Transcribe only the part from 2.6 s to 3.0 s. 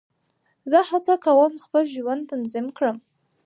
کړم.